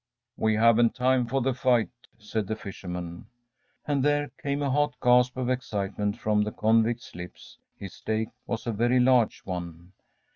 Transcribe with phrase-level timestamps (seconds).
[0.35, 3.27] “We haven't time for the fight,‚ÄĚ said the fisherman.
[3.85, 7.59] And there came a hot gasp of excitement from the convict's lips.
[7.75, 9.91] His stake was a very large one.